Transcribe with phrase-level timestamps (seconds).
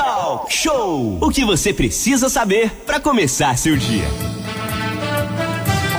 [0.00, 1.18] Talk Show!
[1.20, 4.06] O que você precisa saber para começar seu dia.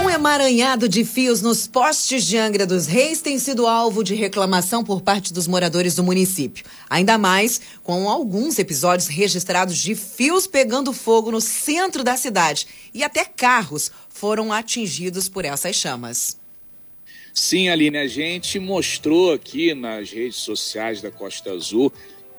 [0.04, 4.82] Um emaranhado de fios nos postes de Angra dos Reis tem sido alvo de reclamação
[4.82, 6.64] por parte dos moradores do município.
[6.90, 12.66] Ainda mais com alguns episódios registrados de fios pegando fogo no centro da cidade.
[12.92, 16.42] E até carros foram atingidos por essas chamas.
[17.32, 21.90] Sim, Aline, a gente mostrou aqui nas redes sociais da Costa Azul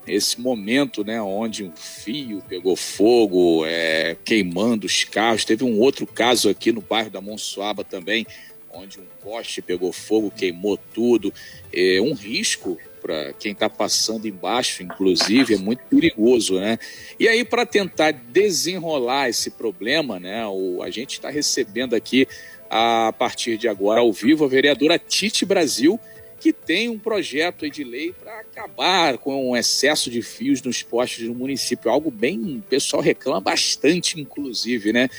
[0.08, 5.46] esse momento, né, onde um fio pegou fogo, é, queimando os carros.
[5.46, 8.26] Teve um outro caso aqui no bairro da Monsuaba também,
[8.72, 11.34] onde um poste pegou fogo, queimou tudo.
[11.72, 16.80] É um risco para quem está passando embaixo, inclusive, é muito perigoso, né?
[17.20, 22.26] E aí, para tentar desenrolar esse problema, né, o, a gente está recebendo aqui
[22.70, 26.00] a partir de agora, ao vivo, a vereadora Tite Brasil,
[26.44, 31.26] que tem um projeto de lei para acabar com o excesso de fios nos postes
[31.26, 31.90] do município.
[31.90, 35.10] Algo bem, o pessoal reclama bastante, inclusive, né?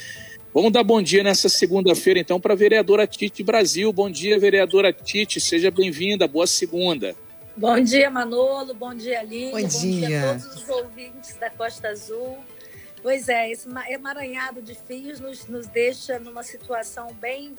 [0.53, 3.91] Vamos dar bom dia nessa segunda-feira, então, para a vereadora Tite Brasil.
[3.91, 7.15] Bom dia, vereadora Tite, seja bem-vinda, boa segunda.
[7.57, 10.07] Bom dia, Manolo, bom dia, Aline, bom, bom dia.
[10.07, 12.37] dia a todos os ouvintes da Costa Azul.
[13.01, 17.55] Pois é, esse emaranhado de fios nos, nos deixa numa situação bem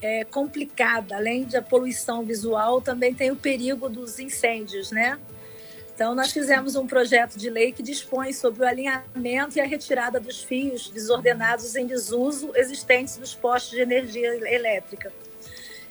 [0.00, 1.16] é, complicada.
[1.16, 5.18] Além da poluição visual, também tem o perigo dos incêndios, né?
[5.94, 10.20] Então, nós fizemos um projeto de lei que dispõe sobre o alinhamento e a retirada
[10.20, 15.10] dos fios desordenados em desuso existentes nos postos de energia elétrica.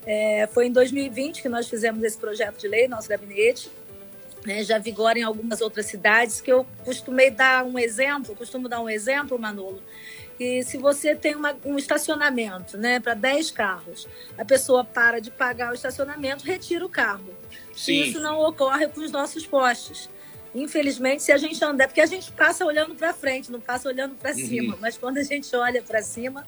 [0.06, 3.72] É, foi em 2020 que nós fizemos esse projeto de lei, nosso gabinete,
[4.46, 8.80] né, já vigora em algumas outras cidades, que eu costumei dar um exemplo, costumo dar
[8.82, 9.82] um exemplo, Manolo,
[10.38, 15.32] que se você tem uma, um estacionamento né, para 10 carros, a pessoa para de
[15.32, 17.34] pagar o estacionamento, retira o carro.
[17.76, 18.04] Sim.
[18.04, 20.10] Isso não ocorre com os nossos postes.
[20.54, 24.16] Infelizmente, se a gente andar, porque a gente passa olhando para frente, não passa olhando
[24.16, 24.38] para uhum.
[24.38, 26.48] cima, mas quando a gente olha para cima,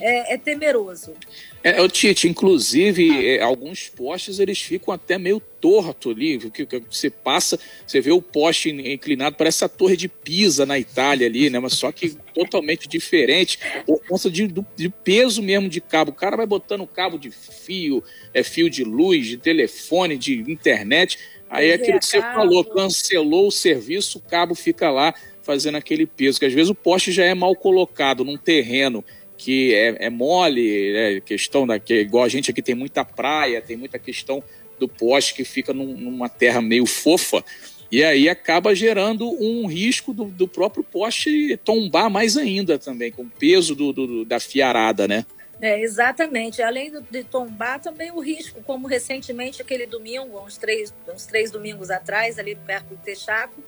[0.00, 1.14] é, é temeroso.
[1.62, 6.82] É, o Tite, inclusive, é, alguns postes eles ficam até meio torto ali, que, que
[6.90, 11.50] você passa, você vê o poste inclinado, parece a torre de Pisa na Itália ali,
[11.50, 11.58] né?
[11.58, 16.12] Mas só que totalmente diferente, por conta de, de peso mesmo de cabo.
[16.12, 18.02] O cara vai botando cabo de fio,
[18.32, 21.18] é fio de luz, de telefone, de internet.
[21.48, 25.12] Aí é aquilo que você falou, cancelou o serviço, o cabo fica lá
[25.42, 29.04] fazendo aquele peso, que às vezes o poste já é mal colocado num terreno
[29.40, 33.62] que é, é mole, é questão da que igual a gente aqui tem muita praia,
[33.62, 34.44] tem muita questão
[34.78, 37.42] do poste que fica num, numa terra meio fofa,
[37.90, 43.22] e aí acaba gerando um risco do, do próprio poste tombar mais ainda também, com
[43.22, 45.24] o peso do, do, da fiarada, né?
[45.58, 46.62] É, exatamente.
[46.62, 51.90] Além de tombar, também o risco, como recentemente aquele domingo, uns três, uns três domingos
[51.90, 53.62] atrás, ali perto do Texaco,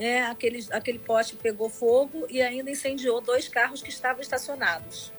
[0.00, 5.12] é, aquele, aquele poste pegou fogo e ainda incendiou dois carros que estavam estacionados.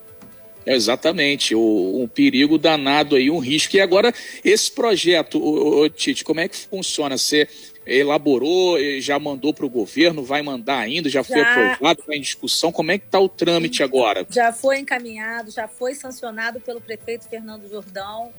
[0.65, 3.75] Exatamente, o, um perigo danado aí, um risco.
[3.75, 4.11] E agora,
[4.43, 7.15] esse projeto, o, o Tite, como é que funciona?
[7.17, 7.47] Você
[7.85, 12.21] elaborou, já mandou para o governo, vai mandar ainda, já, já foi aprovado, está em
[12.21, 12.71] discussão.
[12.71, 14.25] Como é que está o trâmite agora?
[14.29, 18.31] Já foi encaminhado, já foi sancionado pelo prefeito Fernando Jordão.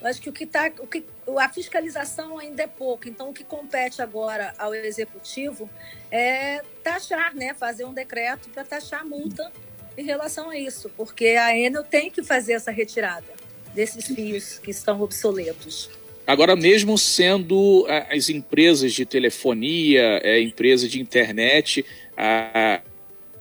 [0.00, 0.70] Eu acho que o que está.
[0.78, 1.04] O que,
[1.38, 5.68] a fiscalização ainda é pouco, então o que compete agora ao executivo
[6.10, 7.54] é taxar, né?
[7.54, 9.50] Fazer um decreto para taxar a multa
[9.96, 13.26] em relação a isso, porque a Enel tem que fazer essa retirada
[13.74, 15.90] desses fios que estão obsoletos.
[16.24, 21.84] Agora, mesmo sendo é, as empresas de telefonia, é, empresa de internet,
[22.16, 22.80] a,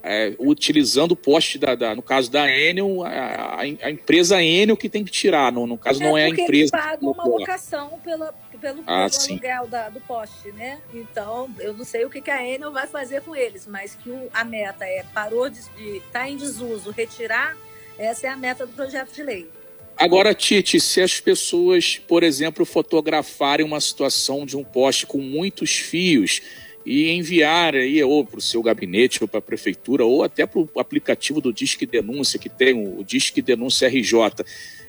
[0.07, 4.88] é, utilizando o poste da, da, no caso da Enel, a, a, empresa Enel que
[4.88, 6.51] tem que tirar, no, no caso é não é a empresa.
[6.53, 10.79] Eles pagam uma locação pela, pelo, ah, pelo aluguel da, do poste, né?
[10.94, 14.09] Então, eu não sei o que, que a Enel vai fazer com eles, mas que
[14.09, 17.57] o, a meta é parou de estar tá em desuso, retirar,
[17.97, 19.50] essa é a meta do projeto de lei.
[19.97, 25.72] Agora, Tite, se as pessoas, por exemplo, fotografarem uma situação de um poste com muitos
[25.72, 26.41] fios,
[26.88, 30.62] e enviar aí ou para o seu gabinete ou para a prefeitura ou até para
[30.62, 34.45] o aplicativo do Disque Denúncia, que tem o Disque Denúncia RJ.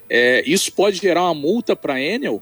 [0.09, 2.41] É, isso pode gerar uma multa para a Enel?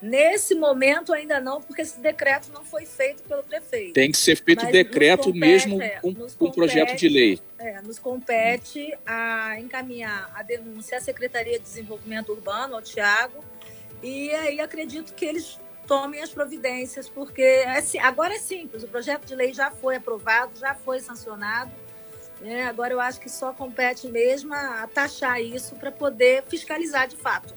[0.00, 3.92] Nesse momento ainda não, porque esse decreto não foi feito pelo prefeito.
[3.92, 7.38] Tem que ser feito Mas decreto compete, mesmo é, com, com projeto de lei.
[7.58, 13.44] É, nos compete a encaminhar a denúncia à Secretaria de Desenvolvimento Urbano, ao Tiago,
[14.02, 19.26] e aí acredito que eles tomem as providências, porque é, agora é simples, o projeto
[19.26, 21.72] de lei já foi aprovado, já foi sancionado.
[22.40, 22.62] Né?
[22.64, 27.54] Agora eu acho que só compete mesmo a taxar isso para poder fiscalizar de fato.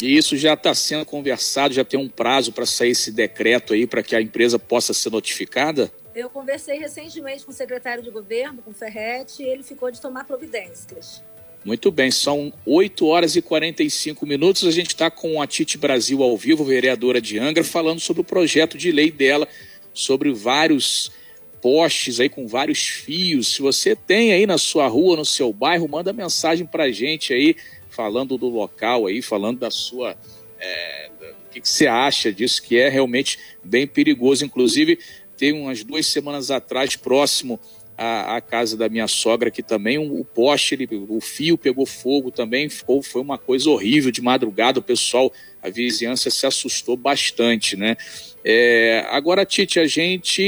[0.00, 3.86] E isso já está sendo conversado, já tem um prazo para sair esse decreto aí
[3.86, 5.90] para que a empresa possa ser notificada?
[6.14, 10.00] Eu conversei recentemente com o secretário de governo, com o Ferretti, e ele ficou de
[10.00, 11.22] tomar providências.
[11.68, 14.64] Muito bem, são 8 horas e 45 minutos.
[14.64, 18.24] A gente está com a Tite Brasil ao vivo, vereadora de Angra, falando sobre o
[18.24, 19.46] projeto de lei dela,
[19.92, 21.12] sobre vários
[21.60, 23.48] postes aí com vários fios.
[23.48, 27.34] Se você tem aí na sua rua, no seu bairro, manda mensagem para a gente
[27.34, 27.54] aí,
[27.90, 30.16] falando do local aí, falando da sua.
[30.58, 34.42] É, o que, que você acha disso, que é realmente bem perigoso.
[34.42, 34.98] Inclusive,
[35.36, 37.60] tem umas duas semanas atrás, próximo
[37.98, 41.84] a, a, casa da minha sogra aqui também, um, o poste, ele, o fio pegou
[41.84, 46.96] fogo também, ficou, foi uma coisa horrível de madrugada, o pessoal, a vizinhança se assustou
[46.96, 47.96] bastante, né?
[48.44, 50.40] É, agora, Tite, a gente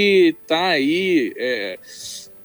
[0.43, 1.77] está aí é,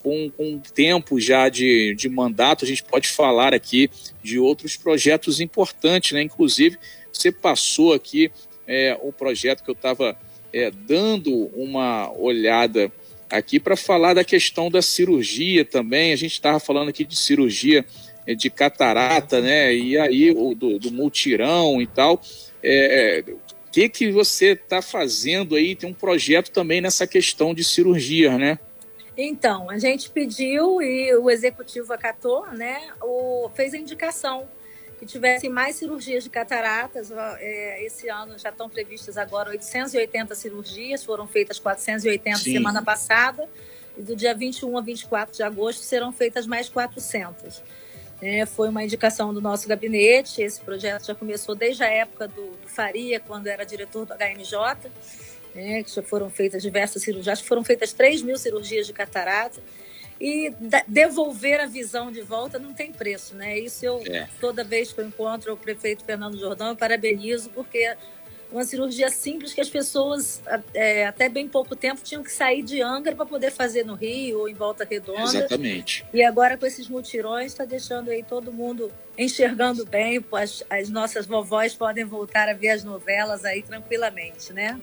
[0.02, 3.88] com, com tempo já de, de mandato, a gente pode falar aqui
[4.24, 6.24] de outros projetos importantes, né?
[6.24, 6.80] Inclusive,
[7.13, 8.31] você passou aqui
[8.68, 10.18] é, o projeto que eu estava
[10.52, 12.92] é, dando uma olhada
[13.37, 16.11] aqui para falar da questão da cirurgia também.
[16.13, 17.85] A gente estava falando aqui de cirurgia
[18.25, 19.73] é, de catarata, né?
[19.73, 22.21] E aí do, do multirão e tal.
[22.63, 25.75] É, o que que você está fazendo aí?
[25.75, 28.57] Tem um projeto também nessa questão de cirurgia, né?
[29.17, 32.81] Então, a gente pediu e o executivo acatou, né?
[33.01, 34.47] O, fez a indicação
[35.00, 37.12] que tivessem mais cirurgias de cataratas.
[37.39, 42.53] É, esse ano já estão previstas agora 880 cirurgias, foram feitas 480 Sim.
[42.53, 43.47] semana passada,
[43.97, 47.62] e do dia 21 a 24 de agosto serão feitas mais 400.
[48.21, 52.51] É, foi uma indicação do nosso gabinete, esse projeto já começou desde a época do,
[52.51, 54.89] do Faria, quando era diretor do HMJ,
[55.53, 59.62] né, que já foram feitas diversas cirurgias, foram feitas 3 mil cirurgias de catarata,
[60.19, 60.53] e
[60.88, 63.59] devolver a visão de volta não tem preço, né?
[63.59, 64.27] Isso eu, é.
[64.39, 67.95] toda vez que eu encontro o prefeito Fernando Jordão, eu parabenizo, porque
[68.51, 70.41] uma cirurgia simples que as pessoas,
[70.73, 74.39] é, até bem pouco tempo, tinham que sair de Angra para poder fazer no Rio
[74.39, 75.23] ou em Volta Redonda.
[75.23, 76.06] Exatamente.
[76.13, 81.25] E agora, com esses mutirões, está deixando aí todo mundo enxergando bem, as, as nossas
[81.25, 84.79] vovós podem voltar a ver as novelas aí tranquilamente, né?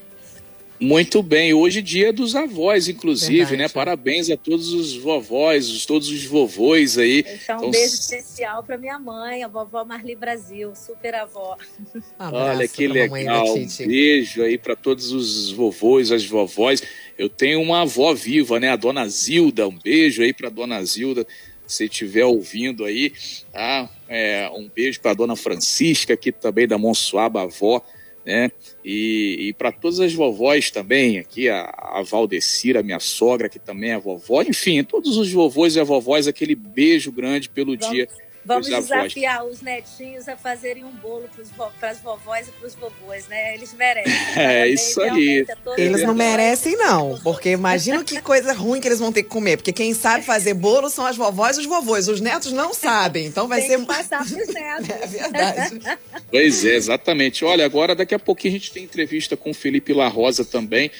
[0.82, 3.56] Muito bem, hoje é dia dos avós, inclusive, Verdade.
[3.56, 3.69] né?
[3.69, 7.20] Parabéns a todos os vovós, todos os vovôs aí.
[7.20, 11.56] Então, um então, beijo especial para minha mãe, a vovó Marli Brasil, super avó.
[11.94, 16.82] Um Olha que legal, um beijo aí para todos os vovôs, as vovós.
[17.17, 18.70] Eu tenho uma avó viva, né?
[18.70, 21.25] A dona Zilda, um beijo aí para dona Zilda,
[21.64, 23.12] se estiver ouvindo aí,
[23.52, 23.88] tá?
[24.08, 27.81] É, um beijo para dona Francisca, aqui também da Monsuaba, avó
[28.25, 28.51] né?
[28.85, 33.91] E, e para todas as vovós também, aqui a, a Valdecira, minha sogra, que também
[33.91, 37.91] é vovó, enfim, todos os vovôs e a vovós, aquele beijo grande pelo Vamos.
[37.91, 38.09] dia
[38.44, 41.29] Vamos desafiar os netinhos a fazerem um bolo
[41.79, 43.55] para as vovós e para os vovôs, né?
[43.55, 44.12] Eles merecem.
[44.37, 45.47] É isso aí.
[45.77, 47.19] Eles não merecem, não.
[47.23, 49.56] Porque imagina que coisa ruim que eles vão ter que comer.
[49.56, 52.09] Porque quem sabe fazer bolo são as vovós e os vovôs.
[52.09, 53.27] Os netos não sabem.
[53.27, 53.79] Então vai Tem ser.
[53.79, 54.91] Que passar para os netos.
[54.91, 55.81] É verdade.
[56.31, 57.45] Pois é, exatamente.
[57.45, 60.91] Olha, agora daqui a pouquinho a gente tem entrevista com o Felipe La Rosa também.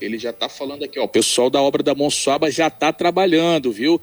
[0.00, 1.04] Ele já está falando aqui, ó.
[1.04, 4.00] O pessoal da obra da Monsuaba já está trabalhando, viu?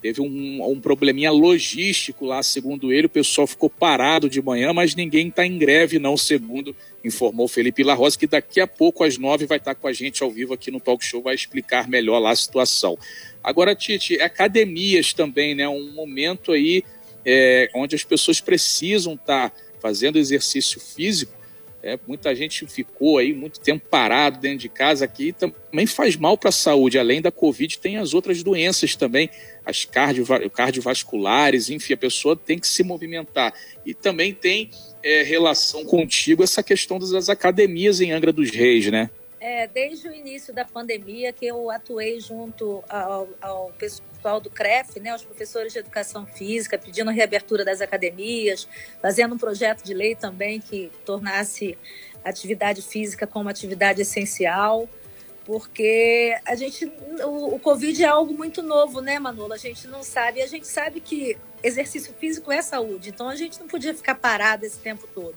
[0.00, 4.94] Teve um, um probleminha logístico lá, segundo ele, o pessoal ficou parado de manhã, mas
[4.94, 9.16] ninguém está em greve, não, segundo informou Felipe La Rosa, que daqui a pouco, às
[9.16, 11.88] nove, vai estar tá com a gente ao vivo aqui no Talk Show, vai explicar
[11.88, 12.98] melhor lá a situação.
[13.42, 15.68] Agora, Tite, academias também, né?
[15.68, 16.82] Um momento aí
[17.24, 21.32] é, onde as pessoas precisam estar tá fazendo exercício físico
[21.86, 26.36] é, muita gente ficou aí muito tempo parado dentro de casa aqui, também faz mal
[26.36, 26.98] para a saúde.
[26.98, 29.30] Além da Covid, tem as outras doenças também,
[29.64, 33.54] as cardio, cardiovasculares, enfim, a pessoa tem que se movimentar.
[33.86, 34.68] E também tem
[35.00, 39.08] é, relação contigo essa questão das academias em Angra dos Reis, né?
[39.38, 44.98] É, desde o início da pandemia que eu atuei junto ao, ao pessoal do CREF,
[44.98, 48.66] né, os professores de educação física, pedindo a reabertura das academias,
[49.00, 51.76] fazendo um projeto de lei também que tornasse
[52.24, 54.88] atividade física como atividade essencial,
[55.44, 56.90] porque a gente,
[57.24, 59.52] o, o Covid é algo muito novo, né, Manolo?
[59.52, 63.60] A gente não sabe, a gente sabe que exercício físico é saúde, então a gente
[63.60, 65.36] não podia ficar parado esse tempo todo.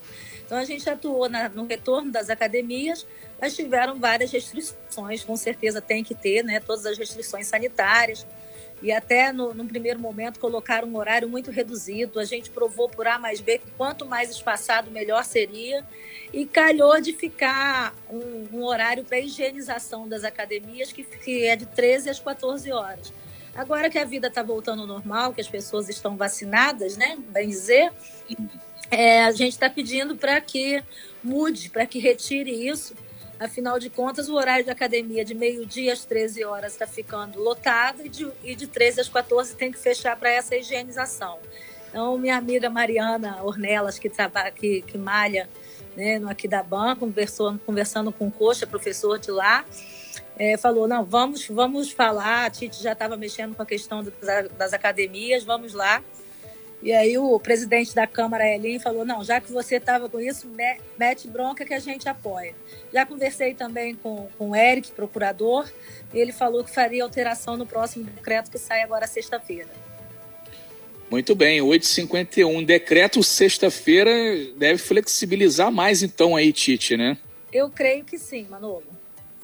[0.49, 3.05] Então a gente atuou na, no retorno das academias,
[3.39, 6.59] mas tiveram várias restrições, com certeza tem que ter, né?
[6.59, 8.25] Todas as restrições sanitárias.
[8.81, 12.19] E até no, no primeiro momento colocaram um horário muito reduzido.
[12.19, 15.85] A gente provou por A mais B que quanto mais espaçado, melhor seria.
[16.33, 21.67] E calhou de ficar um, um horário para higienização das academias, que, que é de
[21.67, 23.13] 13 às 14 horas.
[23.53, 27.19] Agora que a vida está voltando ao normal, que as pessoas estão vacinadas, né?
[27.29, 27.91] Bem dizer,
[28.91, 30.83] é, a gente está pedindo para que
[31.23, 32.95] mude, para que retire isso,
[33.39, 38.05] Afinal de contas, o horário de academia de meio-dia às 13 horas está ficando lotado
[38.05, 41.39] e de, e de 13 às 14 tem que fechar para essa higienização.
[41.87, 45.49] Então, minha amiga Mariana Ornelas, que, trabalha, que, que malha
[45.95, 49.63] né, no aqui da banca, conversou, conversando com o Coxa, professor de lá,
[50.37, 54.05] é, falou, não, vamos, vamos falar, a Tite já estava mexendo com a questão
[54.57, 56.03] das academias, vamos lá.
[56.81, 60.47] E aí o presidente da Câmara, Elin, falou, não, já que você estava com isso,
[60.97, 62.55] mete bronca que a gente apoia.
[62.93, 65.69] Já conversei também com, com o Eric, procurador,
[66.13, 69.67] e ele falou que faria alteração no próximo decreto que sai agora sexta-feira.
[71.11, 72.65] Muito bem, 8h51.
[72.65, 74.11] Decreto sexta-feira
[74.55, 77.17] deve flexibilizar mais então aí, Tite, né?
[77.51, 78.83] Eu creio que sim, Manolo.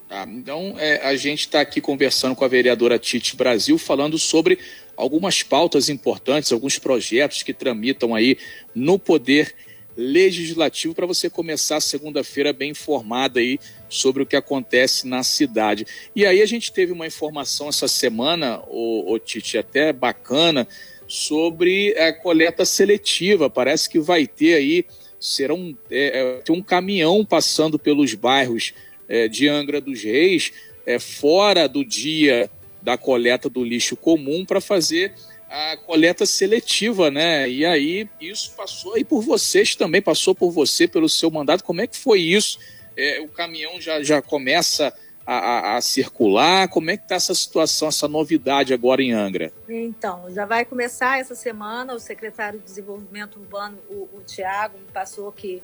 [0.07, 4.59] Tá, então é, a gente está aqui conversando com a vereadora Tite Brasil, falando sobre
[4.97, 8.37] algumas pautas importantes, alguns projetos que tramitam aí
[8.73, 9.53] no Poder
[9.97, 15.87] Legislativo para você começar segunda-feira bem informada aí sobre o que acontece na cidade.
[16.13, 20.67] E aí a gente teve uma informação essa semana, o, o Tite, até bacana,
[21.07, 23.49] sobre a coleta seletiva.
[23.49, 24.85] Parece que vai ter aí,
[25.17, 28.73] será um, é, é um caminhão passando pelos bairros
[29.07, 30.51] é, de Angra dos Reis,
[30.85, 32.49] é, fora do dia
[32.85, 35.11] da coleta do lixo comum para fazer
[35.49, 37.49] a coleta seletiva, né?
[37.49, 41.63] E aí isso passou aí por vocês também, passou por você, pelo seu mandato.
[41.63, 42.59] Como é que foi isso?
[42.95, 44.93] É, o caminhão já, já começa
[45.25, 46.67] a, a, a circular?
[46.67, 49.51] Como é que está essa situação, essa novidade agora em Angra?
[49.67, 51.95] Então, já vai começar essa semana.
[51.95, 55.63] O secretário de Desenvolvimento Urbano, o, o Tiago, me passou que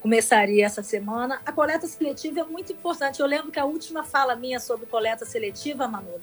[0.00, 1.40] começaria essa semana.
[1.44, 3.20] A coleta seletiva é muito importante.
[3.20, 6.20] Eu lembro que a última fala minha sobre coleta seletiva, Manolo,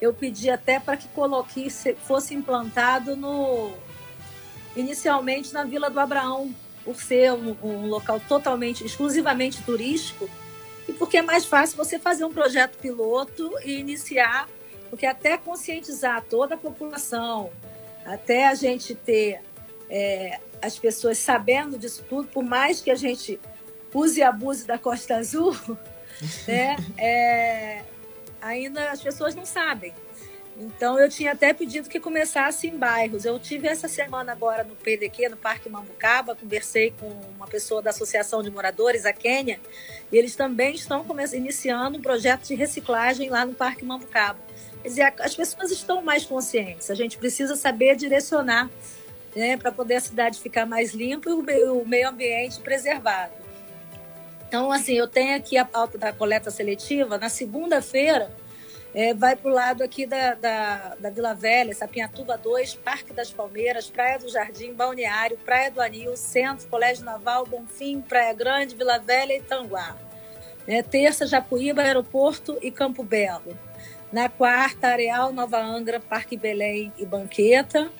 [0.00, 3.72] eu pedi até para que coloque, fosse implantado no
[4.76, 6.52] inicialmente na Vila do Abraão,
[6.84, 10.28] por ser um, um local totalmente, exclusivamente turístico,
[10.86, 14.48] e porque é mais fácil você fazer um projeto piloto e iniciar,
[14.90, 17.50] porque até conscientizar toda a população,
[18.04, 19.40] até a gente ter
[19.88, 23.40] é, as pessoas sabendo disso tudo, por mais que a gente
[23.92, 25.56] use e abuse da Costa Azul,
[26.48, 27.82] né, é,
[28.40, 29.92] ainda as pessoas não sabem.
[30.56, 33.24] Então, eu tinha até pedido que começasse em bairros.
[33.24, 37.90] Eu tive essa semana agora no PDQ, no Parque Mambucaba, conversei com uma pessoa da
[37.90, 39.58] Associação de Moradores, a Quênia,
[40.12, 44.38] e eles também estão iniciando um projeto de reciclagem lá no Parque Mambucaba.
[44.80, 48.70] Quer dizer, as pessoas estão mais conscientes, a gente precisa saber direcionar
[49.34, 53.32] né, para poder a cidade ficar mais limpa e o meio, ambiente preservado.
[54.46, 57.18] Então, assim, eu tenho aqui a pauta da coleta seletiva.
[57.18, 58.30] Na segunda-feira,
[58.94, 63.32] é, vai para o lado aqui da, da, da, Vila Velha, Sapinhatuba 2, Parque das
[63.32, 69.00] Palmeiras, Praia do Jardim, Balneário, Praia do Anil, Centro, Colégio Naval, Bonfim, Praia Grande, Vila
[69.00, 69.96] Velha e Tanguá.
[70.66, 73.58] É, terça, Japuíba, Aeroporto e Campo Belo.
[74.12, 77.90] Na quarta, Areal, Nova Angra, Parque Belém e Banqueta.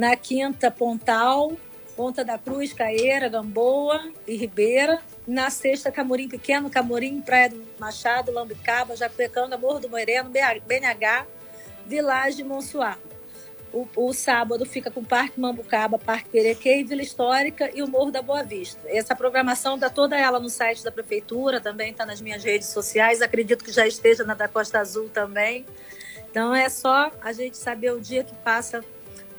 [0.00, 1.52] Na quinta, Pontal,
[1.94, 4.98] Ponta da Cruz, Caeira, Gamboa e Ribeira.
[5.26, 11.26] Na sexta, Camorim Pequeno, Camorim, Praia do Machado, Lambicaba, Jacuecanga, Morro do Moreno, BNH,
[11.86, 12.96] Vilagem e Monsuá.
[13.74, 18.10] O, o, sábado fica com o Parque Mambucaba, Parque Perequê, Vila Histórica e o Morro
[18.10, 18.80] da Boa Vista.
[18.86, 23.20] Essa programação está toda ela no site da Prefeitura, também está nas minhas redes sociais,
[23.20, 25.66] acredito que já esteja na da Costa Azul também.
[26.30, 28.82] Então é só a gente saber o dia que passa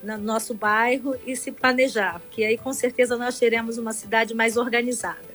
[0.03, 4.57] no nosso bairro e se planejar, que aí com certeza nós teremos uma cidade mais
[4.57, 5.31] organizada.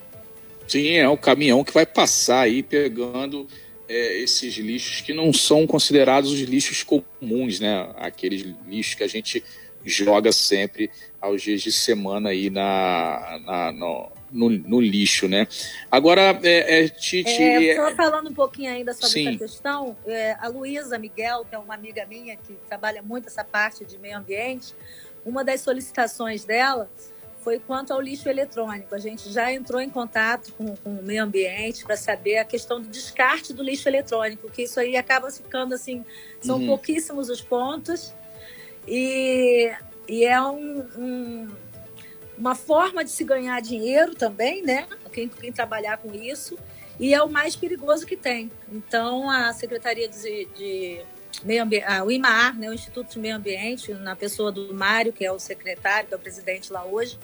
[0.66, 3.46] Sim, é o caminhão que vai passar aí pegando
[3.88, 7.88] é, esses lixos que não são considerados os lixos comuns, né?
[7.96, 9.44] Aqueles lixos que a gente
[9.84, 15.48] joga sempre aos dias de semana aí na, na no, no, no, lixo, né?
[15.90, 17.42] Agora, é, é Tite...
[17.42, 19.28] É, só falando um pouquinho ainda sobre sim.
[19.28, 23.42] essa questão, é, a Luísa Miguel, que é uma amiga minha que trabalha muito essa
[23.42, 24.74] parte de meio ambiente,
[25.24, 26.88] uma das solicitações dela
[27.46, 28.92] foi quanto ao lixo eletrônico.
[28.92, 32.80] A gente já entrou em contato com, com o meio ambiente para saber a questão
[32.80, 36.04] do descarte do lixo eletrônico, que isso aí acaba ficando assim,
[36.40, 36.66] são uhum.
[36.66, 38.12] pouquíssimos os pontos,
[38.84, 39.70] e,
[40.08, 41.48] e é um, um,
[42.38, 44.86] uma forma de se ganhar dinheiro também, né?
[45.12, 46.58] Quem, quem trabalhar com isso,
[46.98, 48.50] e é o mais perigoso que tem.
[48.70, 51.00] Então, a Secretaria de, de
[51.44, 55.24] Meio Ambiente, o IMAR, né, o Instituto de Meio Ambiente, na pessoa do Mário, que
[55.24, 57.18] é o secretário, que é o presidente lá hoje,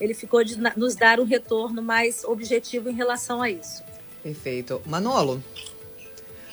[0.00, 3.82] ele ficou de nos dar um retorno mais objetivo em relação a isso.
[4.22, 4.80] Perfeito.
[4.86, 5.42] Manolo,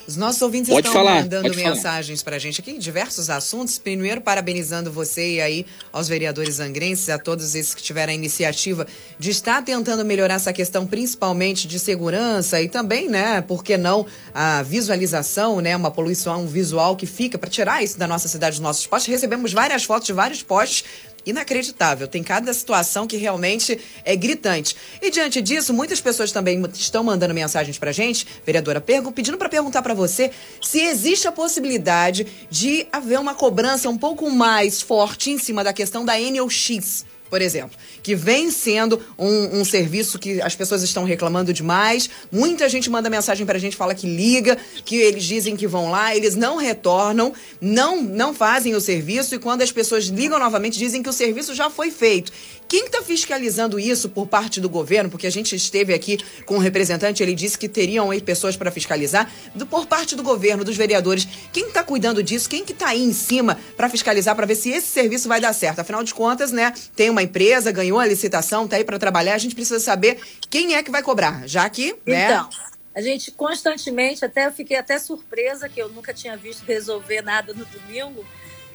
[0.06, 3.78] Os nossos ouvintes pode estão falar, mandando mensagens para a gente aqui, diversos assuntos.
[3.78, 8.86] Primeiro, parabenizando você e aí aos vereadores angrenses, a todos esses que tiveram a iniciativa
[9.18, 14.06] de estar tentando melhorar essa questão, principalmente de segurança e também, né, por que não,
[14.34, 18.64] a visualização, né, uma poluição visual que fica para tirar isso da nossa cidade, dos
[18.64, 19.12] nossos postos.
[19.12, 20.84] Recebemos várias fotos de vários postos
[21.26, 22.08] inacreditável.
[22.08, 24.76] Tem cada situação que realmente é gritante.
[25.02, 29.82] E diante disso, muitas pessoas também estão mandando mensagens pra gente, vereadora, pedindo para perguntar
[29.82, 35.38] para você se existe a possibilidade de haver uma cobrança um pouco mais forte em
[35.38, 40.40] cima da questão da Enel X por exemplo, que vem sendo um, um, serviço que
[40.40, 42.08] as pessoas estão reclamando demais.
[42.32, 45.90] Muita gente manda mensagem para a gente, fala que liga, que eles dizem que vão
[45.90, 50.78] lá, eles não retornam, não, não fazem o serviço e quando as pessoas ligam novamente
[50.78, 52.32] dizem que o serviço já foi feito.
[52.68, 55.10] Quem está fiscalizando isso por parte do governo?
[55.10, 58.72] Porque a gente esteve aqui com um representante, ele disse que teriam aí pessoas para
[58.72, 59.32] fiscalizar.
[59.54, 62.50] Do, por parte do governo, dos vereadores, quem está cuidando disso?
[62.50, 65.54] Quem que está aí em cima para fiscalizar, para ver se esse serviço vai dar
[65.54, 65.80] certo?
[65.80, 69.38] Afinal de contas, né, tem uma empresa, ganhou a licitação, está aí para trabalhar, a
[69.38, 72.26] gente precisa saber quem é que vai cobrar, já que, né?
[72.26, 72.50] Então,
[72.96, 77.54] a gente constantemente, até eu fiquei até surpresa que eu nunca tinha visto resolver nada
[77.54, 78.24] no domingo,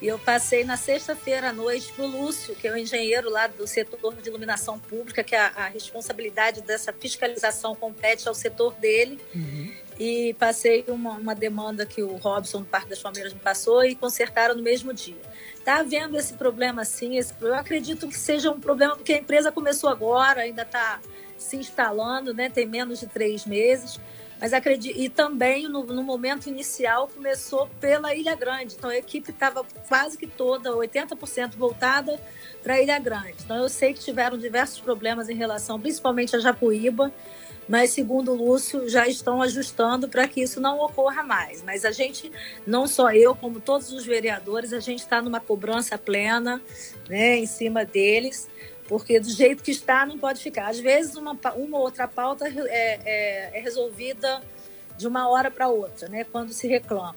[0.00, 3.49] e eu passei na sexta-feira à noite para o Lúcio, que é o engenheiro lá
[3.49, 9.19] do setor de iluminação pública, que a, a responsabilidade dessa fiscalização compete ao setor dele.
[9.35, 9.73] Uhum.
[9.99, 13.97] E passei uma, uma, demanda que o Robson, do Parque das Palmeiras, me passou e
[13.97, 15.21] consertaram no mesmo dia.
[15.57, 17.17] Está havendo esse problema, sim.
[17.17, 21.00] Esse, eu acredito que seja um problema, porque a empresa começou agora, ainda está
[21.37, 22.49] se instalando, né?
[22.49, 23.99] tem menos de três meses.
[24.40, 28.76] Mas acredito, e também no, no, momento inicial começou pela Ilha Grande.
[28.78, 32.21] Então a equipe estava quase que toda, 80% voltada
[32.62, 33.35] para a Ilha Grande.
[33.45, 37.12] Então eu sei que tiveram diversos problemas em relação, principalmente a Japuíba,
[37.69, 41.63] mas segundo o Lúcio, já estão ajustando para que isso não ocorra mais.
[41.63, 42.33] Mas a gente,
[42.67, 46.61] não só eu, como todos os vereadores, a gente está numa cobrança plena
[47.09, 48.49] né, em cima deles
[48.89, 50.69] porque do jeito que está não pode ficar.
[50.69, 54.43] Às vezes uma, uma outra pauta é, é, é resolvida
[54.97, 57.15] de uma hora para outra, né, quando se reclama.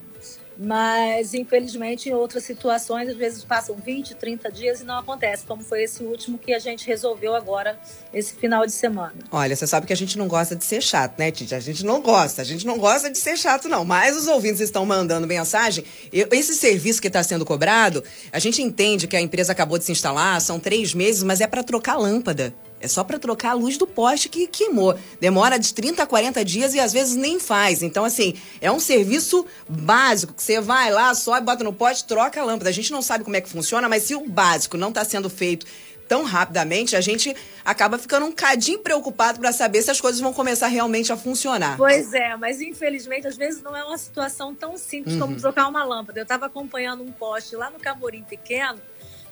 [0.63, 5.63] Mas, infelizmente, em outras situações, às vezes passam 20, 30 dias e não acontece, como
[5.63, 7.79] foi esse último que a gente resolveu agora,
[8.13, 9.15] esse final de semana.
[9.31, 11.55] Olha, você sabe que a gente não gosta de ser chato, né, Titi?
[11.55, 13.83] A gente não gosta, a gente não gosta de ser chato, não.
[13.83, 15.83] Mas os ouvintes estão mandando mensagem.
[16.13, 19.91] Esse serviço que está sendo cobrado, a gente entende que a empresa acabou de se
[19.91, 22.53] instalar, são três meses, mas é para trocar lâmpada.
[22.81, 24.97] É só para trocar a luz do poste que queimou.
[25.19, 27.83] Demora de 30 a 40 dias e às vezes nem faz.
[27.83, 32.41] Então, assim, é um serviço básico que você vai lá, sobe, bota no poste, troca
[32.41, 32.69] a lâmpada.
[32.69, 35.29] A gente não sabe como é que funciona, mas se o básico não está sendo
[35.29, 35.65] feito
[36.11, 40.33] tão rapidamente, a gente acaba ficando um cadinho preocupado para saber se as coisas vão
[40.33, 41.77] começar realmente a funcionar.
[41.77, 45.21] Pois é, mas infelizmente às vezes não é uma situação tão simples uhum.
[45.21, 46.19] como trocar uma lâmpada.
[46.19, 48.81] Eu estava acompanhando um poste lá no Camorim Pequeno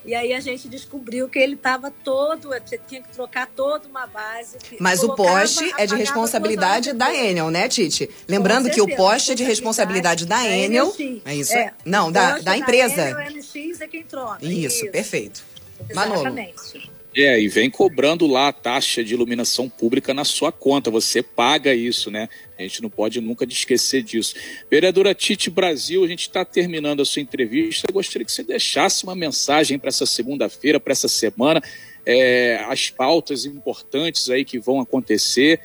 [0.04, 2.50] e aí a gente descobriu que ele estava todo,
[2.88, 4.56] tinha que trocar toda uma base.
[4.78, 8.08] Mas o poste é de responsabilidade da Enel, né, Tite?
[8.26, 10.94] Lembrando que o poste é de responsabilidade da Enel.
[11.24, 11.52] É isso?
[11.52, 13.14] É, Não, da, da empresa.
[13.14, 14.44] Da Enel, NX é quem troca.
[14.44, 14.92] Isso, isso.
[14.92, 15.44] perfeito.
[15.88, 16.56] Exatamente.
[16.74, 16.89] Manolo.
[17.16, 20.90] É, e vem cobrando lá a taxa de iluminação pública na sua conta.
[20.92, 22.28] Você paga isso, né?
[22.56, 24.34] A gente não pode nunca esquecer disso.
[24.70, 27.86] Vereadora Tite Brasil, a gente está terminando a sua entrevista.
[27.88, 31.60] Eu gostaria que você deixasse uma mensagem para essa segunda-feira, para essa semana,
[32.06, 35.60] é, as pautas importantes aí que vão acontecer,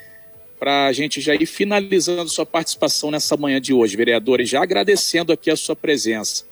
[0.58, 4.64] para a gente já ir finalizando sua participação nessa manhã de hoje, vereadora, e já
[4.64, 6.46] agradecendo aqui a sua presença.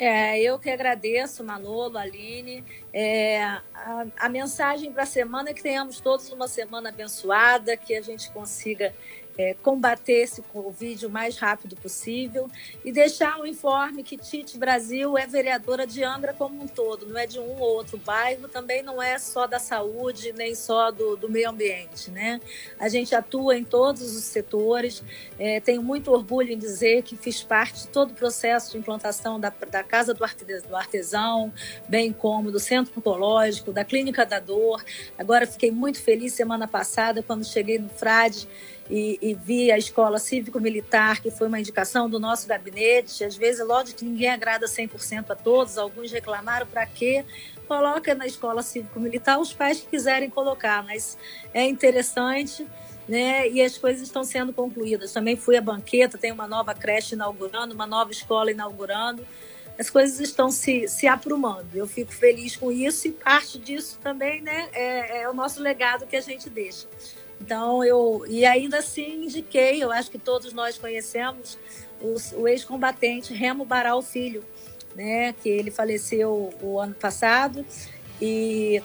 [0.00, 2.64] É, eu que agradeço, Manolo, Aline.
[2.90, 7.94] É, a, a mensagem para a semana é que tenhamos todos uma semana abençoada, que
[7.94, 8.94] a gente consiga
[9.40, 12.46] é, combater esse Covid o mais rápido possível
[12.84, 17.18] e deixar um informe que Tite Brasil é vereadora de Angra como um todo, não
[17.18, 21.16] é de um ou outro bairro, também não é só da saúde, nem só do,
[21.16, 22.10] do meio ambiente.
[22.10, 22.38] Né?
[22.78, 25.02] A gente atua em todos os setores,
[25.38, 29.40] é, tenho muito orgulho em dizer que fiz parte de todo o processo de implantação
[29.40, 30.22] da, da Casa do
[30.76, 31.50] Artesão,
[31.88, 34.84] bem como do Centro Oncológico, da Clínica da Dor.
[35.16, 38.46] Agora fiquei muito feliz semana passada quando cheguei no Frade
[38.90, 43.22] e, e vi a escola cívico-militar, que foi uma indicação do nosso gabinete.
[43.24, 47.24] Às vezes, lógico que ninguém agrada 100% a todos, alguns reclamaram para quê?
[47.68, 51.16] Coloca na escola cívico-militar os pais que quiserem colocar, mas
[51.54, 52.66] é interessante.
[53.08, 53.48] Né?
[53.48, 55.12] E as coisas estão sendo concluídas.
[55.12, 59.26] Também fui à banqueta, tem uma nova creche inaugurando, uma nova escola inaugurando.
[59.78, 61.74] As coisas estão se, se aprumando.
[61.74, 66.06] Eu fico feliz com isso e parte disso também né, é, é o nosso legado
[66.06, 66.86] que a gente deixa.
[67.40, 68.24] Então, eu.
[68.28, 71.58] E ainda assim indiquei, eu acho que todos nós conhecemos
[72.00, 74.44] o, o ex-combatente Remo Baral Filho,
[74.94, 77.64] né, que ele faleceu o ano passado
[78.20, 78.82] e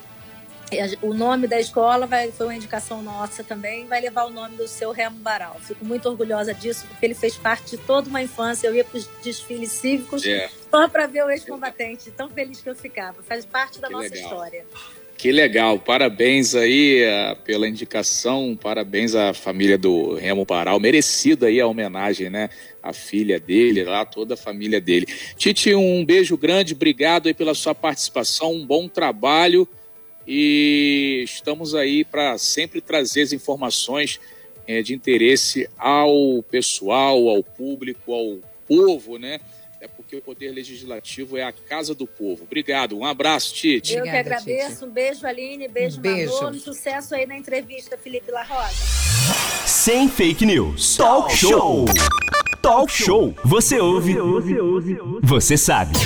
[1.00, 4.66] o nome da escola vai, foi uma indicação nossa também, vai levar o nome do
[4.66, 5.56] seu Remo Baral.
[5.60, 8.66] Fico muito orgulhosa disso, porque ele fez parte de toda uma infância.
[8.66, 10.46] Eu ia para os desfiles cívicos yeah.
[10.46, 10.50] É.
[10.70, 12.10] só para ver o ex-combatente.
[12.10, 13.22] Tão feliz que eu ficava.
[13.22, 14.22] Faz parte da que nossa legal.
[14.22, 14.66] história.
[15.16, 21.58] Que legal, parabéns aí uh, pela indicação, parabéns à família do Remo Baral, merecida aí
[21.58, 22.50] a homenagem, né?
[22.82, 25.06] A filha dele, lá toda a família dele.
[25.34, 29.66] Titi, um beijo grande, obrigado aí pela sua participação, um bom trabalho
[30.28, 34.20] e estamos aí para sempre trazer as informações
[34.66, 39.40] é, de interesse ao pessoal, ao público, ao povo, né?
[40.06, 42.44] Porque o Poder Legislativo é a casa do povo.
[42.44, 43.96] Obrigado, um abraço, Tite.
[43.96, 44.84] Eu que agradeço, Tite.
[44.84, 46.32] um beijo, Aline, beijo, beijo.
[46.32, 49.66] Manolo, sucesso aí na entrevista, Felipe La Rosa.
[49.66, 51.86] Sem fake news, talk show.
[52.62, 53.34] Talk show.
[53.44, 54.14] Você ouve,
[55.24, 55.98] você sabe.